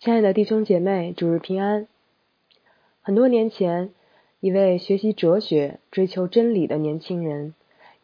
[0.00, 1.88] 亲爱的弟兄姐妹，主日平安。
[3.02, 3.90] 很多年前，
[4.38, 7.52] 一位学习哲学、追求真理的年轻人，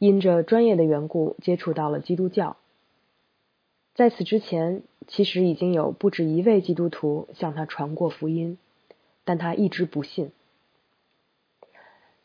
[0.01, 2.57] 因着专业的缘故，接触到了基督教。
[3.95, 8.59] 在此之前，其实已经有不止一位基督徒向他传过福音，
[9.25, 10.33] 但他一直不信。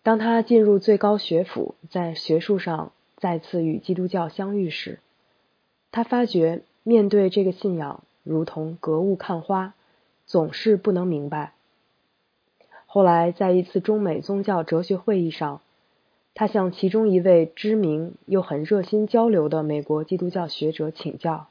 [0.02, 4.98] 当他进入最高学府，在学术上再次与基督教相遇时，
[5.92, 8.04] 他发觉面对这个信仰。
[8.30, 9.74] 如同隔雾看花，
[10.28, 11.54] 总是不能明白。
[12.86, 15.62] 后来，在一次中美宗教哲学会议上，
[16.36, 21.48] 他向其中一位知名又很热心交流的美国基督教学者请教，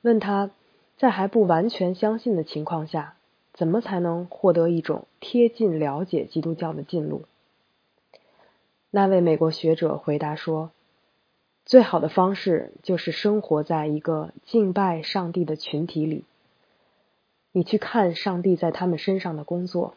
[0.00, 0.50] 问他
[0.96, 3.14] 在还不完全相信的情况下，
[3.52, 7.24] 怎么才能获得一种贴近了解基督教的进路？
[8.90, 10.70] 那位美国学者回答说。
[11.64, 16.24] 最好的方式就是生活在一个敬拜上帝的群体里，
[17.52, 19.94] 你去看上帝在他们身上的工作。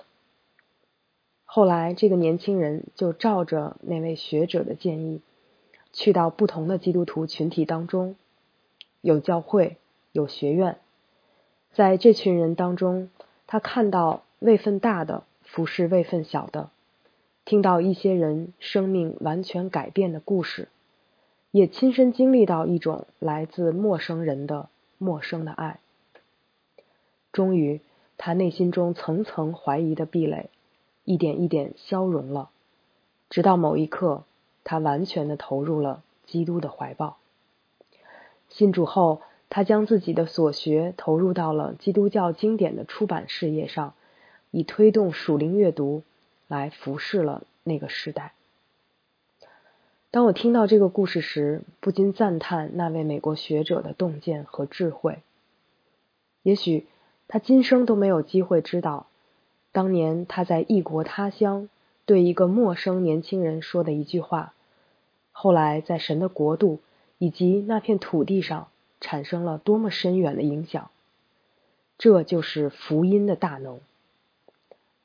[1.43, 5.21] 后来，这个年轻人就照着那位学者的建议，
[5.91, 8.15] 去到不同的基督徒群体当中，
[9.01, 9.77] 有教会，
[10.11, 10.77] 有学院，
[11.73, 13.09] 在这群人当中，
[13.47, 16.69] 他看到位分大的服侍位分小的，
[17.43, 20.67] 听到一些人生命完全改变的故事。
[21.55, 24.67] 也亲身经历到一种来自陌生人的
[24.97, 25.79] 陌生的爱。
[27.31, 27.79] 终于，
[28.17, 30.49] 他内心中层层怀疑的壁垒
[31.05, 32.49] 一点一点消融了，
[33.29, 34.25] 直到某一刻，
[34.65, 37.15] 他完全的投入了基督的怀抱。
[38.49, 43.93] 信主后，他将自己的所学投入到了基督教经典的出版事业上，
[44.51, 46.03] 以推动属灵阅读
[46.49, 48.33] 来服侍了那个时代。
[50.15, 55.19] 当我听到这个故事时，不禁赞叹那位美国学者的洞见和智慧。
[56.41, 56.87] 也许
[57.27, 59.07] 他今生都没有机会知道，
[59.73, 61.67] 当年他在异国他乡
[62.05, 64.53] 对一个陌生年轻人说的一句话，
[65.33, 66.79] 后来在神的国度
[67.17, 68.69] 以及那片土地上
[69.01, 70.89] 产生了多么深远的影响。
[71.97, 73.81] 这就是福音的大能，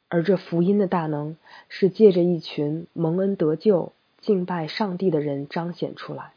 [0.08, 1.36] 而这福音的大能
[1.68, 3.92] 是借着一群蒙恩得救。
[4.20, 6.32] 敬拜上帝的人彰显出来。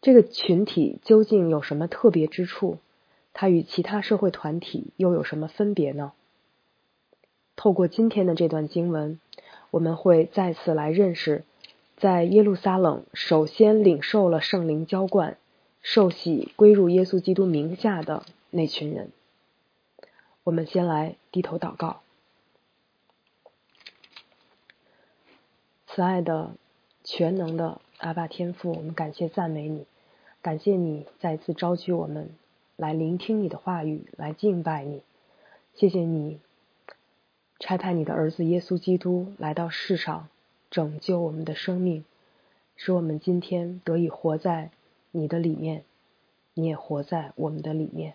[0.00, 2.78] 这个群体究竟有什么特别之处？
[3.32, 6.12] 它与其他社会团体又有什么分别呢？
[7.56, 9.18] 透过今天的这段经文，
[9.70, 11.44] 我们会再次来认识，
[11.96, 15.38] 在耶路撒冷首先领受了圣灵浇灌、
[15.80, 19.12] 受洗归入耶稣基督名下的那群人。
[20.44, 22.01] 我们先来低头祷告。
[25.94, 26.54] 慈爱的、
[27.04, 29.84] 全能的阿爸天父，我们感谢赞美你，
[30.40, 32.30] 感谢你再次召集我们
[32.76, 35.02] 来聆听你的话语，来敬拜你。
[35.74, 36.40] 谢谢你
[37.58, 40.28] 差派你的儿子耶稣基督来到世上，
[40.70, 42.06] 拯救我们的生命，
[42.74, 44.70] 使我们今天得以活在
[45.10, 45.84] 你的里面，
[46.54, 48.14] 你也活在我们的里面。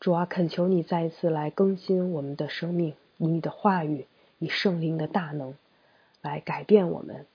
[0.00, 4.06] 主啊，恳求你再一次来更新我们的生命，以你的话语，
[4.38, 5.54] 以圣灵的大能。
[6.22, 7.26] 来改变我们，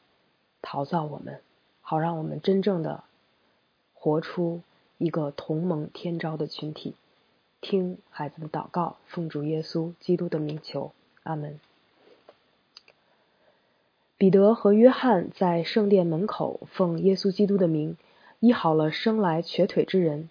[0.61, 1.41] 陶造我们，
[1.81, 3.03] 好让我们真正的
[3.93, 4.61] 活出
[4.97, 6.95] 一个同盟天朝的群体。
[7.59, 10.93] 听孩子的祷告，奉主耶稣基督的名求，
[11.23, 11.59] 阿门。
[14.17, 17.97] 彼得和约翰在圣殿门口奉耶稣基督的名
[18.39, 20.29] 医好了生来瘸腿之人。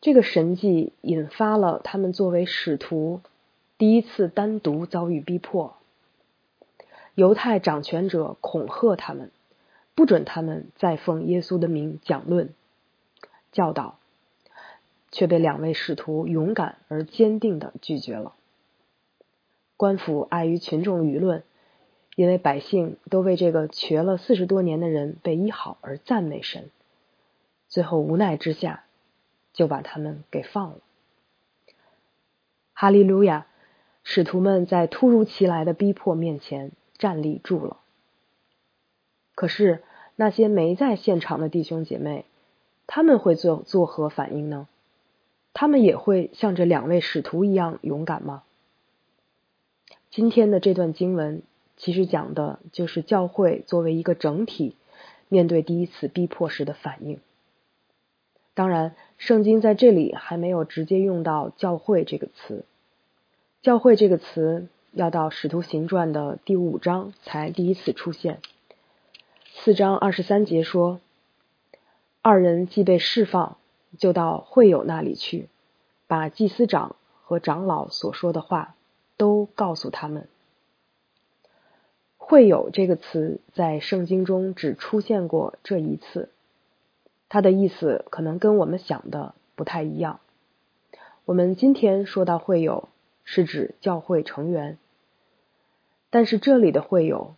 [0.00, 3.20] 这个神迹引发了他们作为使徒
[3.78, 5.76] 第一次单独遭遇逼迫。
[7.16, 9.30] 犹太掌权者恐吓他们，
[9.94, 12.52] 不准他们再奉耶稣的名讲论、
[13.52, 13.98] 教导，
[15.10, 18.34] 却被两位使徒勇敢而坚定的拒绝了。
[19.78, 21.42] 官府碍于群众舆论，
[22.16, 26.68] 因为百姓都为这个瘸了四十多年的人被医好而赞美神，
[27.66, 28.84] 最后无奈之下
[29.54, 30.80] 就把他们给放了。
[32.74, 33.46] 哈利路亚！
[34.04, 36.72] 使徒们在突如其来的逼迫面前。
[36.98, 37.78] 站立住了。
[39.34, 39.82] 可是
[40.14, 42.24] 那些没在现场的弟兄姐妹，
[42.86, 44.66] 他们会做作何反应呢？
[45.52, 48.42] 他们也会像这两位使徒一样勇敢吗？
[50.10, 51.42] 今天的这段经文
[51.76, 54.74] 其实讲的就是教会作为一个整体
[55.28, 57.20] 面对第一次逼迫时的反应。
[58.54, 62.64] 当然，圣经在这里还没有直接用到“教会”这个词
[63.60, 64.68] ，“教会”这个词。
[64.96, 68.40] 要到《使徒行传》的第五章才第一次出现。
[69.52, 71.00] 四章二十三节说
[72.22, 73.58] ：“二人既被释放，
[73.98, 75.50] 就到会友那里去，
[76.06, 78.74] 把祭司长和长老所说的话
[79.18, 80.28] 都告诉他们。
[82.16, 86.30] 会友这个词在圣经中只出现过这一次，
[87.28, 90.20] 它的意思可能跟我们想的不太一样。
[91.26, 92.88] 我们今天说到会友，
[93.24, 94.78] 是指教会成员，
[96.10, 97.34] 但是这里的会友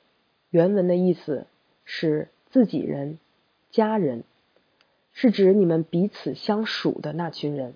[0.50, 1.46] 原文的意思
[1.84, 3.18] 是自己人、
[3.70, 4.24] 家人。
[5.20, 7.74] 是指你们彼此相属的那群人。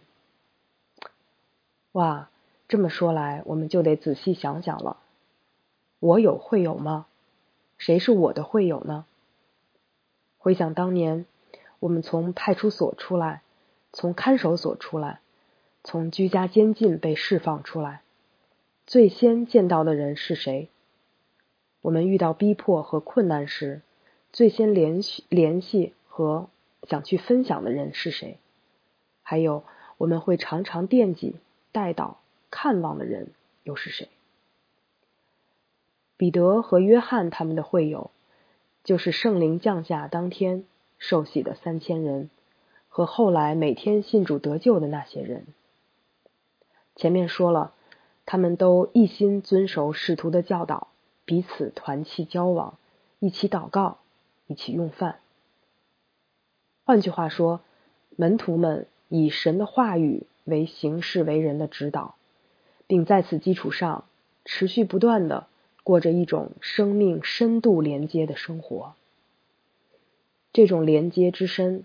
[1.90, 2.30] 哇，
[2.68, 4.98] 这么说来，我们就得仔细想想了。
[5.98, 7.06] 我有会友吗？
[7.78, 9.06] 谁是我的会友呢？
[10.38, 11.26] 回想当年，
[11.80, 13.42] 我们从派出所出来，
[13.92, 15.18] 从看守所出来，
[15.82, 18.02] 从居家监禁被释放出来，
[18.86, 20.68] 最先见到的人是谁？
[21.82, 23.82] 我们遇到逼迫和困难时，
[24.32, 26.48] 最先联系联系和。
[26.88, 28.38] 想去分享的人是谁？
[29.22, 29.62] 还有
[29.98, 31.36] 我们会常常惦记、
[31.70, 32.16] 带祷、
[32.50, 33.28] 看望的人
[33.62, 34.08] 又是谁？
[36.16, 38.10] 彼得和约翰他们的会友，
[38.82, 40.64] 就是圣灵降下当天
[40.98, 42.30] 受洗的三千人，
[42.88, 45.46] 和后来每天信主得救的那些人。
[46.96, 47.74] 前面说了，
[48.26, 50.88] 他们都一心遵守使徒的教导，
[51.24, 52.78] 彼此团契交往，
[53.18, 53.98] 一起祷告，
[54.46, 55.20] 一起用饭。
[56.84, 57.60] 换句话说，
[58.16, 62.16] 门徒们以神的话语为行事为人的指导，
[62.86, 64.04] 并在此基础上
[64.44, 65.46] 持续不断的
[65.84, 68.94] 过着一种生命深度连接的生活。
[70.52, 71.84] 这种连接之深，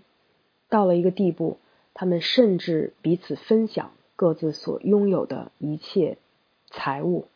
[0.68, 1.58] 到了一个地步，
[1.94, 6.18] 他们甚至彼此分享各自所拥有的一切
[6.66, 7.28] 财物。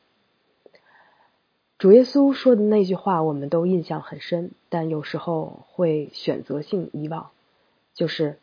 [1.82, 7.30] 主耶稣说的那句话，我们都印象很深，但有时候会选择性遗忘。
[7.92, 8.38] 就是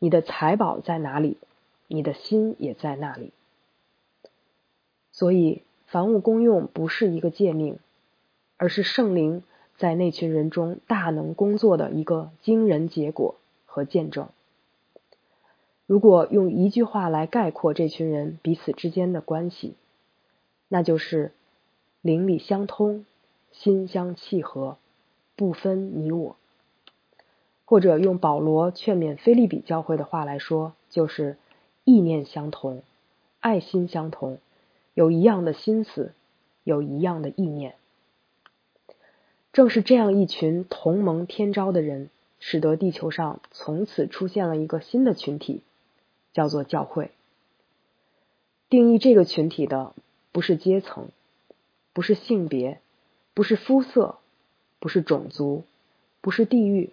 [0.00, 1.36] 你的财宝在哪里，
[1.86, 3.30] 你的心也在那里。
[5.12, 7.78] 所以，凡物公用不是一个诫命，
[8.56, 9.44] 而是圣灵
[9.78, 14.28] 在那群人中大能工作的一个惊人结果和见证。
[15.86, 19.74] 如果用一句话来概括这群人彼此之间的关系，
[20.66, 21.30] 那就是
[22.02, 23.06] 灵里相通，
[23.52, 24.76] 心相契合，
[25.36, 26.36] 不分你我。
[27.64, 31.36] 或者用保罗劝勉菲利比教会的话来说，就是
[31.84, 32.82] 意念相同，
[33.38, 34.38] 爱心相同，
[34.94, 36.12] 有一样的心思，
[36.64, 37.76] 有一样的意念。
[39.52, 42.10] 正是这样一群同盟天朝的人，
[42.40, 45.62] 使得地球上从此出现了一个新的群体，
[46.32, 47.12] 叫做教会。
[48.68, 49.94] 定义这个群体的
[50.32, 51.08] 不是阶层，
[51.92, 52.80] 不是性别，
[53.34, 54.18] 不是肤色，
[54.78, 55.64] 不是种族，
[56.20, 56.90] 不是地域。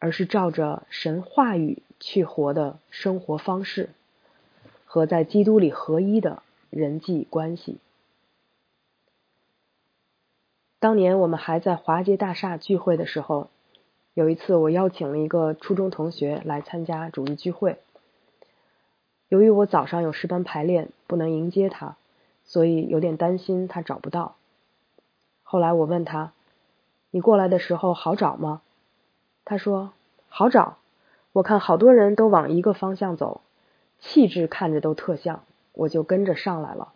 [0.00, 3.90] 而是照着神话语去活的生活方式，
[4.84, 6.40] 和在基督里合一的
[6.70, 7.78] 人际关系。
[10.78, 13.50] 当年我们还在华街大厦聚会的时候，
[14.14, 17.78] 有一次我邀请了一个初中同学来参加主日聚会。
[19.28, 21.96] 由于我早上有诗班排练，不能迎接他，
[22.48, 24.34] 所以有点担心他找不到。
[25.44, 26.32] 后来我问他
[27.12, 28.62] ：“你过来的时候好找吗？”
[29.46, 29.92] 他说
[30.28, 30.78] ：“好找，
[31.32, 33.42] 我看好多人都往一个方向走，
[34.00, 36.92] 气质看着都特像，我就跟着上来了。”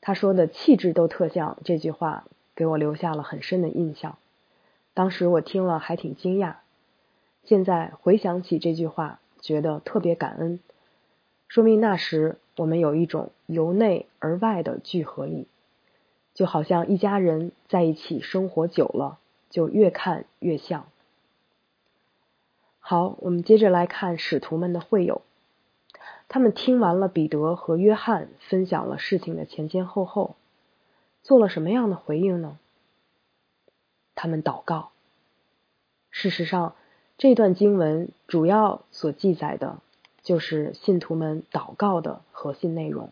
[0.00, 4.16] 他说的“气质都特像”这句话给我留下了很深的印象。
[4.92, 6.56] 当时我听了还挺惊讶，
[7.42, 10.60] 现在回想起这句话，觉得特别感恩，
[11.48, 15.46] 说明那时我们有一种由内而外的聚合力，
[16.34, 19.18] 就好像一家人在一起生活久了，
[19.50, 20.86] 就越看越像。
[22.78, 25.22] 好，我们接着来看使徒们的会友。
[26.28, 30.36] 他们听完了彼得和约翰分享了事情的前前后后，
[31.22, 32.58] 做了什么样的回应呢？
[34.14, 34.90] 他们祷告。
[36.10, 36.74] 事实上，
[37.18, 39.78] 这段经文主要所记载的
[40.24, 43.10] 就是信徒们祷告的核心内容。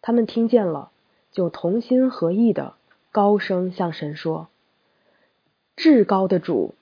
[0.00, 0.92] 他们听见了，
[1.32, 2.74] 就同心合意的
[3.10, 4.46] 高声向神说
[5.74, 6.74] ：“至高的主。”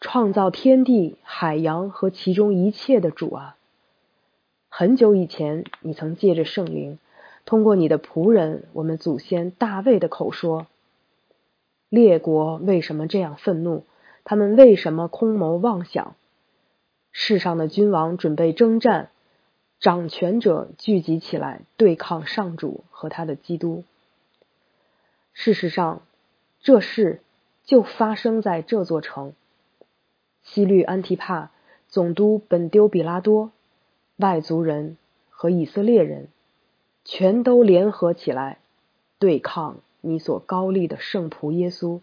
[0.00, 3.56] 创造天地、海洋和其中一切的主啊！
[4.68, 7.00] 很久以前，你曾借着圣灵，
[7.44, 10.68] 通过你的仆人我们祖先大卫的口说：
[11.88, 13.82] 列国为什么这样愤怒？
[14.22, 16.14] 他们为什么空谋妄想？
[17.20, 19.10] 世上的君王准备征战，
[19.80, 23.82] 掌权者聚集起来对抗上主和他的基督。
[25.32, 26.02] 事实上，
[26.60, 27.20] 这事
[27.64, 29.32] 就发生在这座城。
[30.44, 31.50] 西律安提帕
[31.88, 33.50] 总督本丢比拉多、
[34.18, 34.96] 外族人
[35.28, 36.28] 和以色列人，
[37.04, 38.58] 全都联合起来
[39.18, 41.98] 对抗你所高立的圣仆耶稣。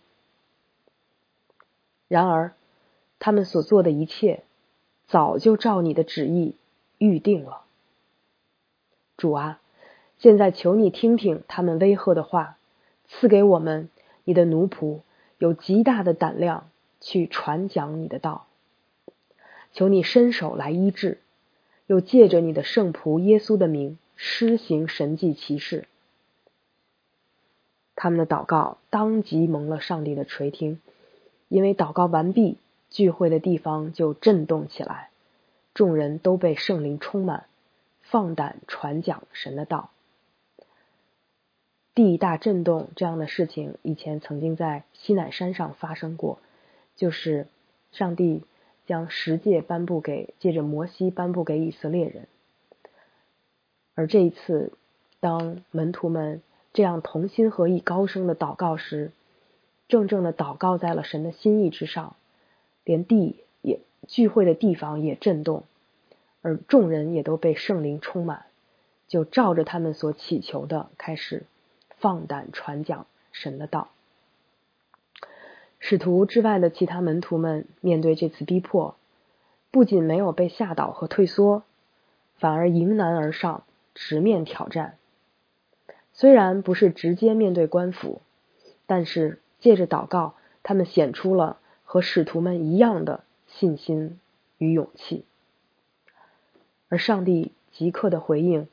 [2.09, 2.53] 然而，
[3.17, 4.43] 他们所做的一切，
[5.07, 6.55] 早就照你的旨意
[6.97, 7.61] 预定了。
[9.17, 9.61] 主啊，
[10.17, 12.57] 现在求你听听他们威吓的话，
[13.07, 13.89] 赐给我们
[14.23, 15.01] 你的奴仆
[15.37, 16.69] 有极大的胆量
[16.99, 18.47] 去传讲你的道。
[19.73, 21.19] 求你伸手来医治，
[21.85, 25.85] 又借着你的圣仆耶稣的名施行神迹奇事。
[27.95, 30.81] 他们的祷告当即蒙了上帝的垂听，
[31.47, 32.57] 因为祷告完毕，
[32.95, 35.09] 聚会的地方就震动起来，
[35.73, 37.45] 众人都被圣灵充满，
[38.01, 39.89] 放胆传讲神的道。
[41.93, 46.39] 地大震动这样的事情，以前曾经在西乃山上发生过，
[46.95, 47.47] 就是
[47.91, 48.43] 上帝。
[48.87, 52.27] 将十诫颁布给借着摩西颁布给以色列人，
[53.95, 54.73] 而这一次，
[55.19, 59.11] 当门徒们这样同心合意、高声的祷告时，
[59.87, 62.15] 正正的祷告在了神的心意之上，
[62.85, 65.63] 连地也聚会的地方也震动，
[66.41, 68.45] 而众人也都被圣灵充满，
[69.09, 71.43] 就照着他们所祈求的开始
[71.97, 73.89] 放胆传讲神的道。
[75.79, 78.95] 使徒之外的其他门徒们面对这次逼迫，
[79.71, 81.63] 不仅没有被吓倒和退缩，
[82.37, 83.63] 反而迎难而上，
[83.93, 84.97] 直面挑战。
[86.13, 88.21] 虽然不是直接面对官府，
[88.85, 91.57] 但是借着祷告，他们显出了
[91.95, 94.19] 和使徒们一样的信心
[94.57, 95.23] 与勇气。
[96.89, 98.67] 而上帝即刻的回应，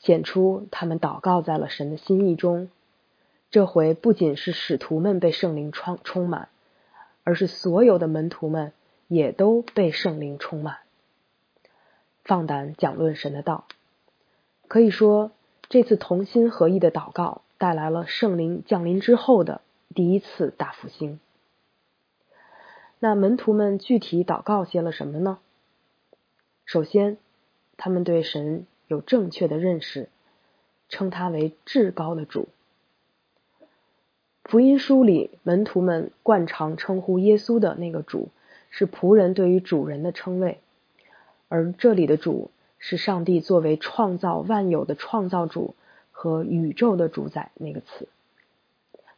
[0.00, 2.68] 显出他们祷告在了神的心意中。
[3.52, 6.48] 这回不仅是使徒们被圣灵充充满，
[7.22, 8.72] 而是所有的门徒们
[9.06, 10.78] 也都被圣灵充满，
[12.24, 13.64] 放胆讲论神的道。
[14.66, 15.30] 可以说，
[15.68, 19.60] 这次同心合意的祷告带来了圣灵降临之后的
[19.94, 21.20] 第一次大复兴。
[23.02, 25.38] 那门徒们具体祷告些了什么呢？
[26.66, 27.16] 首先，
[27.78, 30.10] 他们对神有正确的认识，
[30.90, 32.48] 称他为至高的主。
[34.44, 38.28] 福音书里，门徒们惯常称呼耶稣的那个主，
[38.68, 40.60] 是仆人对于主人的称谓，
[41.48, 45.74] 而这里的主是上帝作为创造万有的创造主
[46.10, 48.08] 和宇宙的主宰那个词。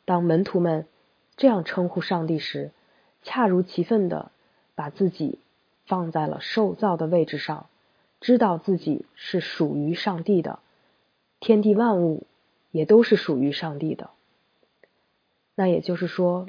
[0.04, 0.86] 当门徒们
[1.36, 2.70] 这样称呼上帝时，
[3.22, 4.30] 恰如其分的
[4.74, 5.38] 把自己
[5.86, 7.66] 放在了受造的位置上，
[8.20, 10.58] 知道自己是属于上帝的，
[11.40, 12.26] 天地万物
[12.70, 14.10] 也都是属于上帝的。
[15.54, 16.46] 那也就是说，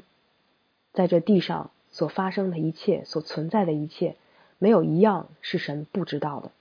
[0.94, 4.16] 在这地上所发生的一切，所存在的一切，
[4.60, 6.52] 没有一样是神不知道的。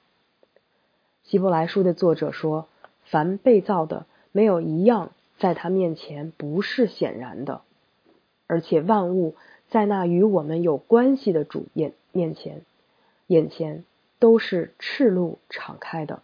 [1.24, 2.66] 希伯来书的作者说
[3.06, 7.62] ：“凡被造的，没有一样在他面前不是显然的，
[8.48, 9.36] 而且万物
[9.72, 12.60] 在那与我们有关系的主眼面前，
[13.26, 13.84] 眼前
[14.18, 16.22] 都是赤露敞开的。”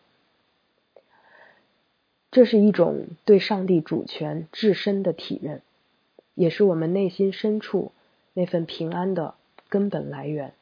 [2.31, 5.63] 这是一种对上帝主权至深的体认。
[6.35, 7.91] 也是我们内心深处
[8.33, 9.35] 那份平安的
[9.69, 10.53] 根本来源。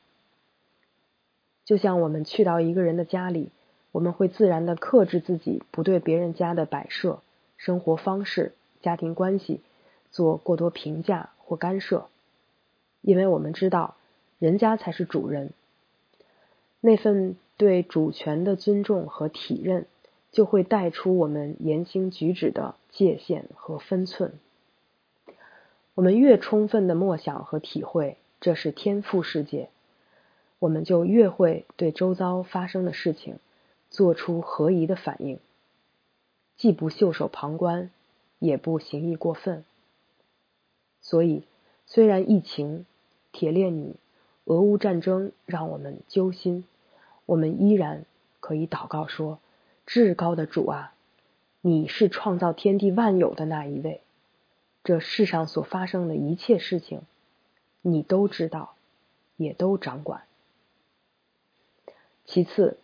[1.66, 3.50] 就像我们去到一个人的家里，
[3.92, 7.20] 我们会自然的克制自己，不对别人家的摆设、
[7.58, 9.60] 生活方式、家庭关系
[10.10, 12.06] 做过多评价或干涉，
[13.06, 13.94] 因为我们知道
[14.40, 15.52] 人家才是主人。
[16.80, 19.86] 那份对主权的尊重和体认，
[20.32, 24.32] 就会带出我们言行举止的界限和分寸。
[25.94, 29.68] 我们越充分的默想和体会这是天赋世界，
[30.58, 33.38] 我们就越会对周遭发生的事情
[33.88, 35.38] 做出合宜的反应，
[36.56, 37.90] 既不袖手旁观，
[38.40, 39.64] 也不行义过分。
[41.00, 41.44] 所以，
[41.86, 42.84] 虽然疫情、
[43.36, 43.96] 铁链女、
[44.44, 46.64] 俄乌战争让我们揪心，
[47.26, 48.06] 我们依然
[48.40, 49.40] 可以祷告说
[49.84, 50.94] ：“至高的主啊，
[51.60, 54.00] 你是创造天地万有的那一位。”
[54.84, 57.02] 这世上所发生的一切事情，
[57.82, 58.74] 你都知道，
[59.36, 60.22] 也都掌管。
[62.24, 62.78] 其次，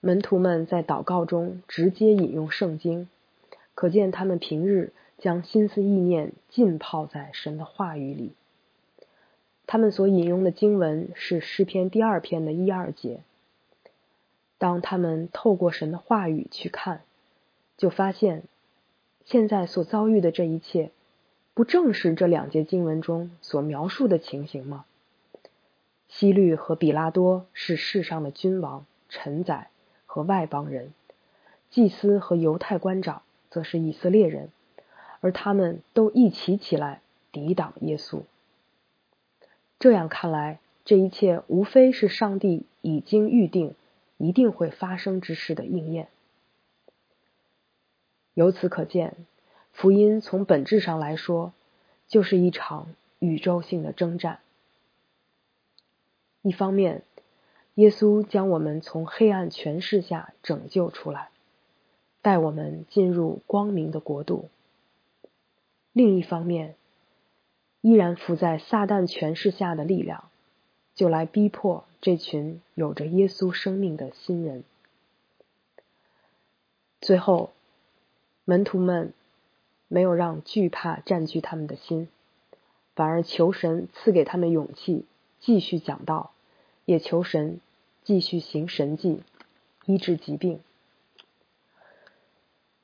[0.00, 3.08] 门徒们在祷告中直接引用圣经，
[3.74, 8.32] 可见他们平日将心思意念浸泡在神的话语里。
[9.70, 13.20] 他们所引用的经文是诗篇第二篇的一二节。
[14.56, 17.02] 当他们透过神的话语去看，
[17.76, 18.44] 就发现
[19.26, 20.90] 现在所遭遇的这一切。
[21.52, 24.86] 不正是这两节经文中所描述的情形吗？
[26.08, 29.68] 希律和比拉多是世上的君王、臣宰
[30.06, 30.94] 和外邦人，
[31.68, 33.20] 祭司和犹太官长
[33.50, 34.48] 则是以色列人，
[35.20, 38.22] 而他们都一起起来抵挡耶稣。
[39.78, 43.74] 这样看来，这一切无非是上帝已经预定、
[44.16, 46.08] 一定会发生之事的应验。
[48.34, 49.16] 由此可见，
[49.72, 51.52] 福音从本质上来说，
[52.08, 54.40] 就是一场宇宙性的征战。
[56.42, 57.02] 一方面，
[57.74, 61.28] 耶稣将我们从黑暗权势下拯救出来，
[62.22, 64.48] 带我们进入光明的国度；
[65.92, 66.74] 另一方面，
[67.80, 70.24] 依然伏在撒旦权势下的力量，
[70.94, 74.64] 就来逼迫这群有着耶稣生命的新人。
[77.00, 77.52] 最后，
[78.44, 79.12] 门徒们
[79.86, 82.08] 没有让惧怕占据他们的心，
[82.94, 85.06] 反而求神赐给他们勇气。
[85.40, 86.32] 继续讲道，
[86.84, 87.60] 也求神
[88.02, 89.22] 继续行神迹，
[89.86, 90.58] 医治疾病。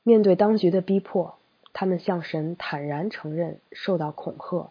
[0.05, 1.37] 面对当局的逼迫，
[1.73, 4.71] 他们向神坦然承认受到恐吓，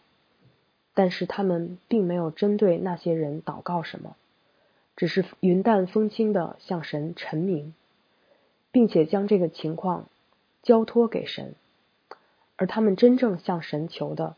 [0.93, 4.15] 但是他们并没有针对那些人祷告什么，
[4.95, 7.73] 只是云淡风轻的向神陈明，
[8.71, 10.07] 并且将这个情况
[10.61, 11.55] 交托给神。
[12.55, 14.35] 而他们真正向神求的，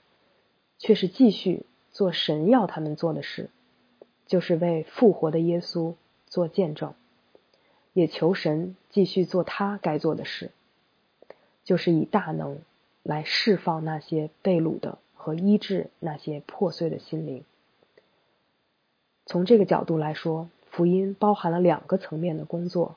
[0.80, 1.66] 却是继续。
[1.92, 3.50] 做神要他们做的事，
[4.28, 5.94] 就是为复活的耶稣
[6.28, 6.94] 做见证，
[7.94, 10.52] 也求神继续做他该做的事，
[11.64, 12.60] 就是以大能
[13.02, 17.44] 来释放那些被掳的和医治那些破碎的心灵。
[19.26, 22.96] 从这个角度来说，福音包含了两个层面的工作：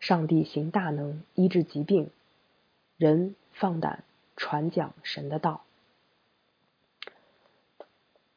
[0.00, 2.10] 上帝行大能医治疾病，
[2.96, 4.02] 人放胆
[4.36, 5.62] 传讲神的道。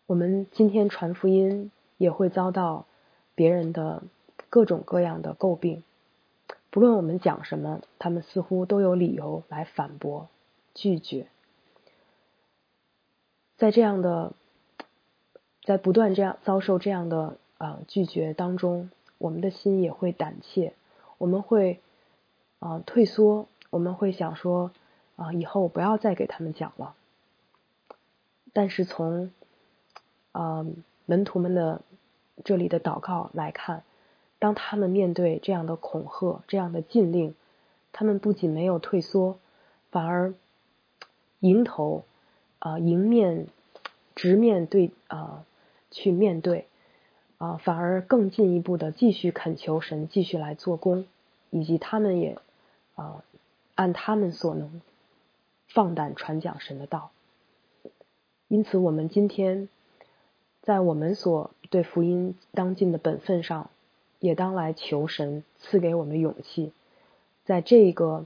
[0.06, 2.86] 我们今天传福音也会遭到
[3.34, 4.04] 别人的
[4.52, 5.82] 各种各样的诟病，
[6.70, 10.30] 不论我们讲什么，他们似乎都有理由来反驳、
[10.76, 11.26] 拒绝。
[13.58, 14.34] 在这样的，
[15.64, 20.74] 在不断这样遭受这样的啊拒绝当中，我们的心也会胆怯，
[21.18, 21.80] 我们会
[22.60, 24.72] 啊退缩，我们会想说
[25.16, 26.94] 啊以后不要再给他们讲了。
[28.54, 29.32] 但是从
[30.32, 30.64] 啊，
[31.08, 31.82] 门徒们的
[32.44, 33.84] 这里的祷告来看，
[34.38, 37.34] 当他们面对这样的恐吓、这样的禁令，
[37.92, 39.40] 他们不仅没有退缩，
[39.90, 40.36] 反而
[41.40, 42.04] 迎头
[42.60, 43.48] 啊迎面
[44.16, 45.46] 直面对啊
[45.92, 46.66] 去面对
[47.38, 51.06] 啊，反而更进一步的继续恳求神继续来做工，
[51.50, 52.38] 以及他们也
[52.96, 53.24] 啊
[53.76, 54.82] 按他们所能
[55.68, 57.12] 放胆传讲神的道。
[58.48, 59.70] 因此，我们今天。
[60.64, 63.70] 在我们所对福音当尽的本分上，
[64.20, 66.74] 也当来求神赐给我们勇气。
[67.46, 68.26] 在这个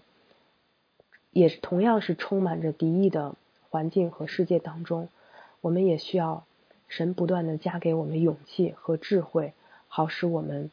[1.29, 3.35] 也是同样是充满着敌意的
[3.71, 5.09] 环境和世界当中，
[5.61, 6.45] 我们也需要
[6.87, 9.53] 神不断的加给我们勇气和智慧，
[9.87, 10.69] 好使我们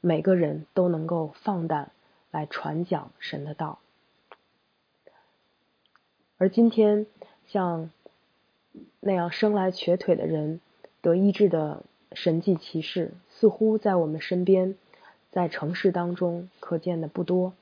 [0.00, 1.90] 每个人都能够放胆
[2.30, 3.80] 来传讲神的道。
[6.38, 7.06] 而今天
[7.48, 7.90] 像
[9.00, 10.60] 那样生来瘸腿的人。
[11.02, 14.76] 得医治的神迹奇事，似乎在我们身边，
[15.30, 17.54] 在城市当中可见的不多。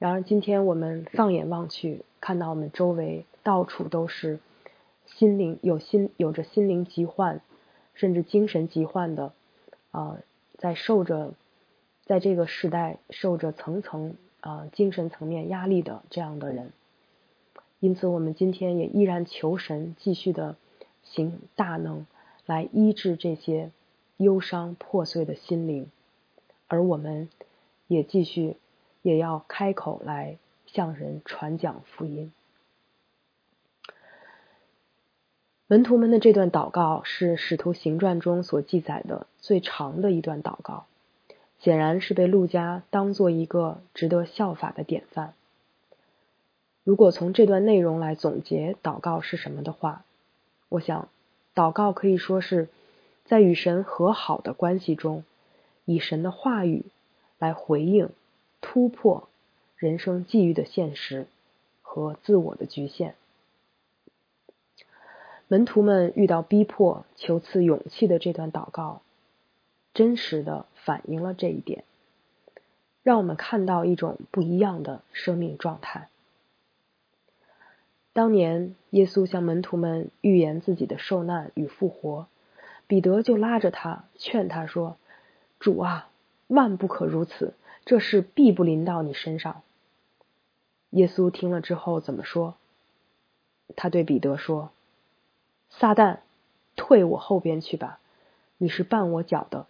[0.00, 4.40] 然而，今天我们放眼望去，看到我们周围到处都是
[5.06, 7.40] 心灵有心有着心灵疾患，
[7.94, 9.32] 甚至精神疾患的
[9.90, 10.18] 啊，
[10.58, 11.34] 在受着
[12.04, 16.72] 在这个时代受着层层啊精神层面压力的这样的人。
[17.80, 20.56] 因此，我们今天也依然求神继续的
[21.02, 22.06] 行大能。
[22.44, 23.70] 来医治这些
[24.16, 25.88] 忧伤破碎的心灵，
[26.66, 27.28] 而我们
[27.86, 28.56] 也继续
[29.00, 32.32] 也要开口来向人传讲福音。
[35.72, 40.84] 门徒们的这段祷告是《使徒行传》中所记载的最长的一段祷告，
[41.60, 45.32] 显然是被路加当做一个值得效法的典范。
[46.84, 50.04] 如果从这段内容来总结祷告是什么的话，
[50.68, 51.08] 我想。
[51.54, 52.68] 祷告可以说是
[53.24, 55.24] 在与神和好的关系中，
[55.86, 56.84] 以神的话语
[57.38, 58.10] 来回应、
[58.60, 59.26] 突破
[59.78, 61.26] 人生际遇的现实
[61.80, 63.14] 和自我的局限。
[65.52, 69.02] 门徒们遇到逼迫、求赐勇气的这段祷告，
[69.92, 71.84] 真实的反映了这一点，
[73.02, 76.08] 让我们看到一种不一样的生命状态。
[78.14, 82.28] 当年，耶稣向门徒们预言自己的受难与复活，
[82.86, 84.96] 彼得就拉着他，劝他说
[85.60, 86.08] ：“主啊，
[86.46, 87.52] 万不可如此，
[87.84, 89.60] 这事必不临到你身上。”
[90.88, 92.54] 耶稣听了之后怎么说？
[93.76, 94.70] 他对彼得说
[95.78, 96.18] ：“撒旦，
[96.76, 97.98] 退我后边去吧！
[98.58, 99.66] 你是绊我脚的，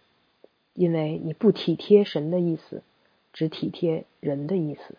[0.73, 2.83] 因为你不体贴神的意思，
[3.31, 4.95] 只体贴人的意思。”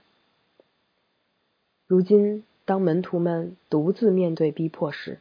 [1.87, 5.21] 如今，当门徒们独自面对逼迫时，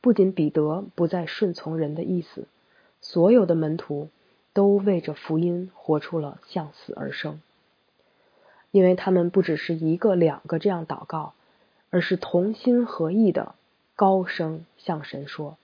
[0.00, 2.46] 不仅彼得不再顺从人的意思，
[3.00, 4.08] 所有的门徒
[4.52, 7.40] 都为着福音活出了向死而生，
[8.72, 11.32] 因为他们不只是一个两个这样祷告，
[11.90, 13.54] 而是同心合意的
[14.00, 15.58] 高声向神说。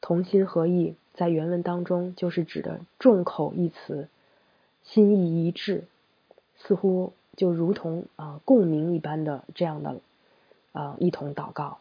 [0.00, 4.08] 同心合意在原文当中就是指的众口一词，
[4.84, 5.82] 心意一致，
[6.56, 7.12] 似乎。
[7.34, 10.00] 就如同啊共鸣一般的这样的
[10.72, 11.78] 啊一同祷告，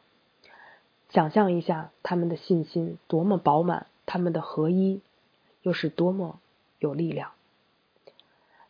[1.09, 5.01] 想象一下他们的信心多么饱满，他们的合一
[5.61, 6.39] 又是多么
[6.79, 7.31] 有力量。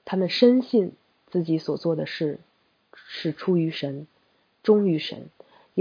[0.03, 0.93] 他们深信
[1.27, 2.39] 自己所做的事
[2.95, 4.07] 是出于神，
[4.63, 5.29] 忠于神，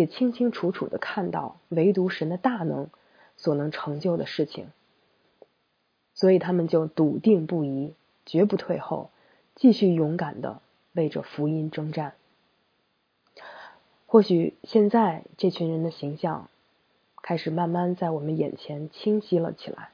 [0.01, 2.89] 也清清楚楚的看到唯独神的大能
[3.37, 4.69] 所能成就的事情，
[6.15, 9.11] 所以他们就笃定不移，绝不退后，
[9.55, 10.61] 继续勇敢的。
[10.93, 12.15] 为着福音征战，
[14.07, 16.49] 或许现在这群人的形象
[17.23, 19.91] 开始慢慢在我们眼前清晰了起来。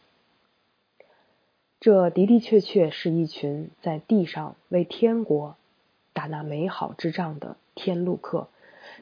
[1.81, 5.55] 这的的确确是一群在地上为天国
[6.15, 8.49] 打那美好之仗的天路客，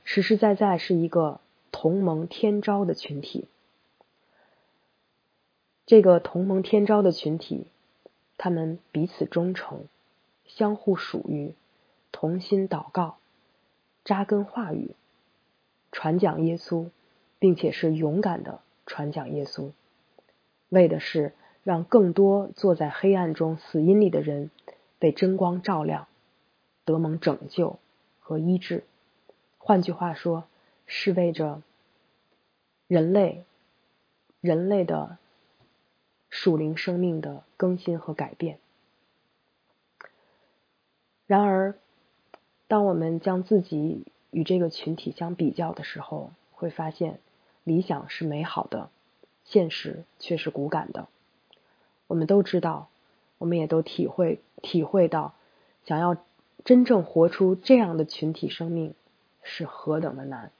[0.04, 1.40] 实实在在是一个
[1.72, 3.48] 同盟天招的群体。
[5.86, 7.66] 这个同盟天招的群体，
[8.38, 9.84] 他们彼此忠诚，
[10.46, 11.54] 相互属于。
[12.16, 13.16] 同心祷告，
[14.04, 14.94] 扎根话语，
[15.90, 16.90] 传讲耶稣，
[17.40, 19.72] 并且是勇敢的传讲耶稣，
[20.68, 21.32] 为的是
[21.64, 24.52] 让更多坐在黑暗中死荫里的人
[25.00, 26.06] 被真光照亮，
[26.84, 27.80] 得蒙拯救
[28.20, 28.84] 和医治。
[29.66, 30.44] 换句话说，
[30.86, 31.62] 是为着
[32.86, 33.44] 人类
[34.42, 35.16] 人类的
[36.28, 38.58] 属灵生命的更新和改变。
[41.26, 41.74] 然而。
[42.66, 47.20] 当我们将自己与这个群体相比较的时候，会发现
[47.62, 48.88] 理想是美好的，
[49.44, 51.06] 现实却是骨感的。
[52.06, 52.88] 我们都知道，
[53.36, 55.34] 我们也都体会体会到，
[55.84, 56.16] 想要
[56.64, 58.94] 真正活出这样的群体生命
[59.44, 60.50] 是何等的难。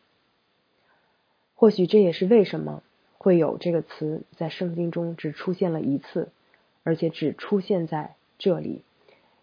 [1.56, 2.84] 或许这也是为什么
[3.18, 6.28] 会有这个词在圣经中只出现了一次，
[6.84, 8.82] 而且只出现在这里，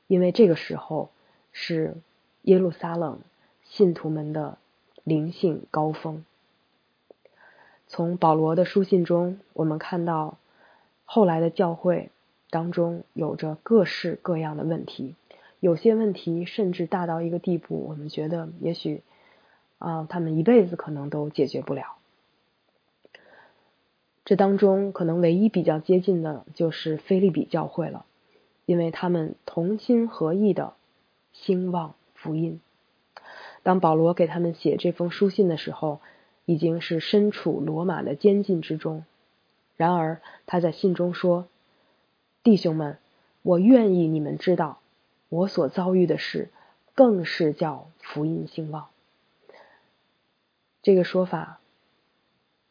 [0.08, 1.10] 因为这个时候
[1.51, 1.97] 是。
[2.45, 3.19] 耶路撒冷
[3.65, 4.58] 信徒们的
[5.04, 6.25] 灵性高峰。
[7.88, 10.39] 从保罗的书信中，我们看到
[11.06, 12.10] 后来的教会
[12.49, 15.13] 当中有着各式各样的问题，
[15.60, 19.04] 有些问题甚至大到一个地步，我们觉得也许
[19.82, 21.98] 啊，他们一辈子可能都解决不了。
[24.24, 28.06] 这当中可能唯一比较接近的就是菲利比教会了，
[28.65, 30.74] 因为他们同心合意的
[31.34, 31.96] 兴旺。
[32.13, 32.62] 福音。
[33.63, 36.00] 当保罗给他们写这封书信的时候，
[36.46, 39.06] 已经是身处罗马的监禁之中。
[39.76, 41.48] 然而他在信中说
[42.44, 43.00] ：“弟兄们，
[43.41, 44.82] 我愿意你们知道，
[45.30, 46.50] 我所遭遇的事，
[46.94, 48.89] 更是叫福音兴旺。”
[50.82, 51.60] 这个说法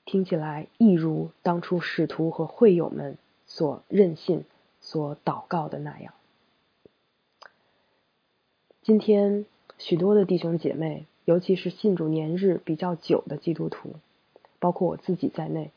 [0.05, 4.45] 听起来一如当初使徒和会友们所任信、
[4.81, 6.15] 所祷告的那样。
[8.83, 9.47] 今天，
[9.79, 13.95] 许多的弟兄姐妹，尤其是信主年日比较久的基督徒，
[14.59, 15.71] 包括我自己在内，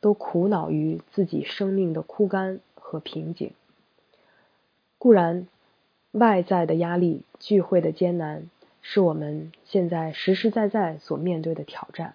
[0.00, 3.52] 都苦恼于自己生命的枯干和瓶颈。
[4.98, 5.46] 固然，
[6.10, 8.50] 外在的压力、聚会的艰难，
[8.82, 12.14] 是我们现在实实在在所面对的挑战。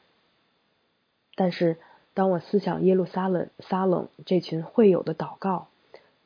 [1.36, 1.78] 但是，
[2.14, 5.68] 当我思想耶路撒冷撒冷这群会友的祷告，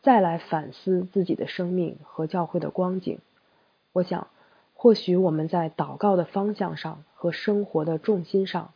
[0.02, 3.20] 再来反思自己的生命和教会的光景。
[3.92, 4.28] 我想，
[4.76, 8.72] 或许我们在祷告的方向上和生活的重心上，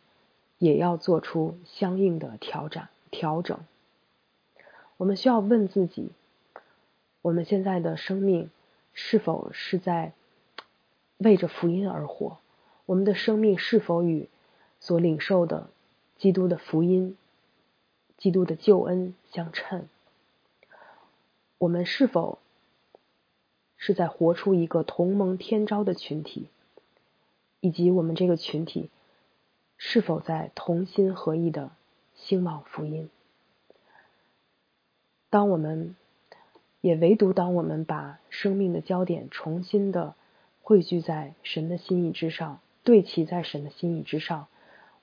[0.58, 2.82] 也要做出相应的调整。
[3.10, 3.60] 调整。
[4.96, 6.10] 我们需要问自己：
[7.22, 8.50] 我们现在的生命
[8.92, 10.12] 是否是在
[11.24, 12.38] 为着福音而活？
[12.86, 14.28] 我们的生命是否与
[14.78, 15.70] 所领受的
[16.18, 17.16] 基督的福音、
[18.18, 19.88] 基督的救恩相称？
[21.58, 22.38] 我们是否？
[23.76, 26.48] 是在活出一个同盟天朝的群体，
[27.60, 28.88] 以及我们这个群体
[29.76, 31.70] 是否在同心合意的
[32.14, 33.10] 兴旺福音？
[35.28, 35.96] 当我们
[36.80, 40.14] 也唯独当我们把生命的焦点重新的
[40.66, 44.46] 汇聚在神的心意之上，对齐在神的心意之上，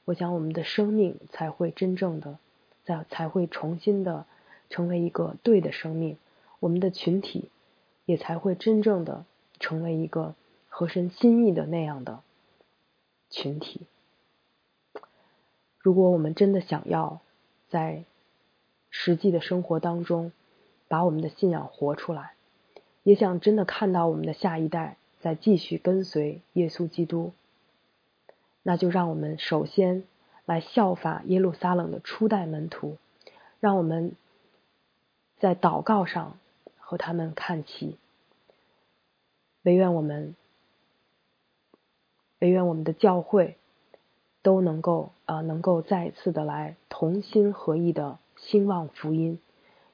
[0.05, 2.39] 我想我们的生命才会真正的
[2.83, 4.25] 在才会重新的
[4.71, 6.17] 成为一个对的生命，
[6.59, 7.51] 我们的群体
[8.05, 9.23] 也才会真正的
[9.59, 10.33] 成为一个
[10.67, 12.23] 合神心意的那样的
[13.29, 13.81] 群体。
[15.77, 17.21] 如果我们真的想要
[17.69, 18.03] 在
[18.89, 20.31] 实际的生活当中
[20.87, 22.33] 把我们的信仰活出来，
[23.03, 24.97] 也想真的看到我们的下一代。
[25.21, 27.31] 再继续跟随耶稣基督，
[28.63, 30.03] 那就让我们首先
[30.45, 32.97] 来效法耶路撒冷的初代门徒，
[33.59, 34.13] 让我们
[35.37, 36.37] 在祷告上
[36.79, 37.97] 和他们看齐。
[39.61, 40.35] 唯愿我们，
[42.39, 43.57] 唯愿我们的教会
[44.41, 49.39] 都能够啊，能够再一次的来同心合意的兴旺福音，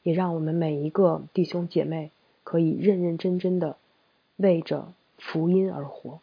[0.03, 2.11] 也让我们每一个弟兄姐妹
[2.45, 3.75] 可以认认真真的
[4.37, 4.93] 为着。
[5.17, 6.19] 福音而活，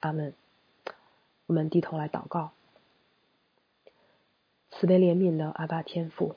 [0.00, 0.34] 阿门。
[1.46, 2.52] 我们低头来祷告，
[4.70, 6.36] 慈悲怜悯的阿爸天父，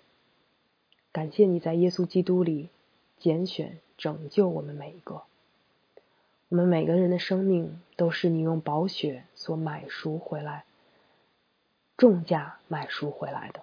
[1.11, 2.69] 感谢你在耶稣基督里
[3.19, 5.21] 拣选拯救我们每一个。
[6.49, 10.65] 我们每个人的生命都是你用宝血所买赎回来，
[11.95, 13.61] 重价买赎回来的。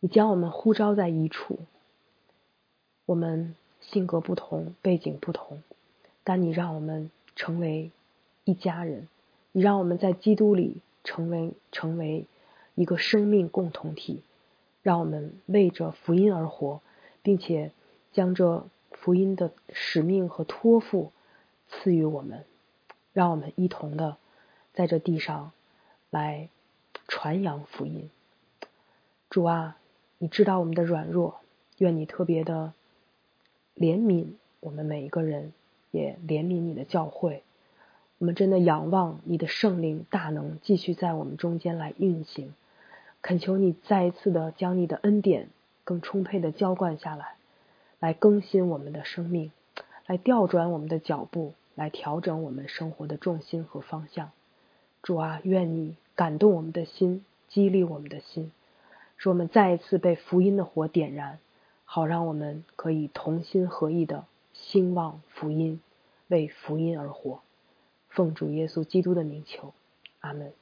[0.00, 1.58] 你将我们呼召在一处，
[3.04, 5.62] 我们性格不同，背景不同。
[6.28, 7.92] 但你让我们成为
[8.42, 9.06] 一家人，
[9.52, 12.24] 你让我们在基督里成为成为
[12.74, 14.22] 一个生命共同体，
[14.82, 16.80] 让我们为着福音而活，
[17.22, 17.70] 并且
[18.12, 21.12] 将这福音的使命和托付
[21.68, 22.44] 赐予我们，
[23.12, 24.16] 让我们一同的
[24.74, 25.52] 在这地上
[26.10, 26.48] 来
[27.06, 28.10] 传扬福音。
[29.30, 29.78] 主啊，
[30.18, 31.38] 你知道我们的软弱，
[31.78, 32.72] 愿你特别的
[33.76, 35.52] 怜悯我们每一个人。
[35.96, 37.42] 也怜悯你的教会，
[38.18, 42.52] 我们真的仰望你的圣灵大能继续在我们中间来运行，
[43.22, 45.48] 恳求你再一次的将你的恩典
[45.84, 47.36] 更充沛的浇灌下来，
[47.98, 49.50] 来更新我们的生命，
[50.06, 54.30] 来调转我们的脚步，来调整我们生活的重心和方向。
[55.02, 58.52] 主啊，愿你感动我们的心，激励我们的心，
[59.16, 61.38] 使我们再一次被福音的火点燃，
[61.84, 65.80] 好让我们可以同心合意的兴旺福音。
[66.28, 67.40] 为福音而活，
[68.08, 69.72] 奉主耶稣基督的名求，
[70.20, 70.52] 阿门。